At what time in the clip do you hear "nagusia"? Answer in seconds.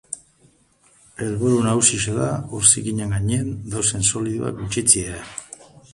1.67-2.15